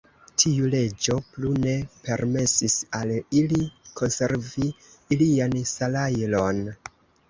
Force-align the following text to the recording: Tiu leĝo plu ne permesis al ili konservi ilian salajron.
Tiu 0.43 0.69
leĝo 0.75 1.17
plu 1.35 1.51
ne 1.65 1.75
permesis 2.07 2.79
al 3.03 3.15
ili 3.43 3.63
konservi 4.03 4.75
ilian 5.21 5.59
salajron. 5.79 6.69